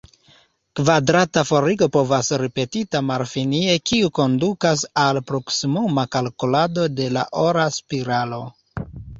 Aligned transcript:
Kvadrata 0.77 1.41
forigo 1.49 1.87
povas 1.97 2.29
ripetita 2.43 3.01
malfinie, 3.11 3.75
kiu 3.91 4.09
kondukas 4.21 4.87
al 5.05 5.21
proksimuma 5.33 6.09
kalkulado 6.17 6.89
de 7.03 7.13
la 7.19 7.29
ora 7.47 7.69
spiralo. 7.81 8.45